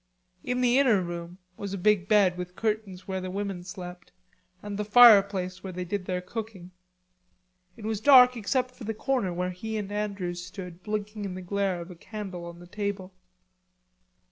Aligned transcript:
In 0.43 0.61
the 0.61 0.79
inner 0.79 0.99
room 0.99 1.37
was 1.57 1.75
a 1.75 1.77
big 1.77 2.07
bed 2.07 2.35
with 2.35 2.55
curtains 2.55 3.07
where 3.07 3.21
the 3.21 3.29
women 3.29 3.63
slept, 3.63 4.11
and 4.63 4.75
the 4.75 4.83
fireplace 4.83 5.63
where 5.63 5.71
they 5.73 5.85
did 5.85 6.05
their 6.05 6.21
cooking. 6.21 6.71
It 7.77 7.85
was 7.85 8.01
dark 8.01 8.35
except 8.35 8.73
for 8.73 8.83
the 8.85 8.95
corner 8.95 9.31
where 9.31 9.51
he 9.51 9.77
and 9.77 9.91
Andrews 9.91 10.43
stood 10.43 10.81
blinking 10.81 11.23
in 11.23 11.35
the 11.35 11.41
glare 11.43 11.79
of 11.81 11.91
a 11.91 11.95
candle 11.95 12.45
on 12.45 12.57
the 12.57 12.65
table. 12.65 13.13